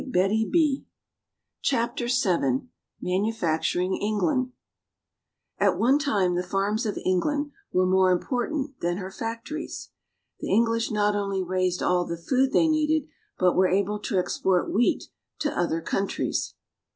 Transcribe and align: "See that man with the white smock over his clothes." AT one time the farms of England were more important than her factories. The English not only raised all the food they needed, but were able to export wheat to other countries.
"See 0.01 0.05
that 0.05 0.13
man 0.13 0.41
with 0.41 0.51
the 0.51 0.77
white 0.79 0.85
smock 1.69 1.89
over 2.01 2.07
his 3.21 3.37
clothes." 3.37 4.51
AT 5.59 5.77
one 5.77 5.99
time 5.99 6.33
the 6.33 6.41
farms 6.41 6.87
of 6.87 6.97
England 7.05 7.51
were 7.71 7.85
more 7.85 8.11
important 8.11 8.79
than 8.79 8.97
her 8.97 9.11
factories. 9.11 9.91
The 10.39 10.49
English 10.51 10.89
not 10.89 11.15
only 11.15 11.43
raised 11.43 11.83
all 11.83 12.05
the 12.05 12.17
food 12.17 12.51
they 12.51 12.67
needed, 12.67 13.09
but 13.37 13.55
were 13.55 13.67
able 13.69 13.99
to 13.99 14.17
export 14.17 14.73
wheat 14.73 15.03
to 15.37 15.55
other 15.55 15.81
countries. 15.81 16.55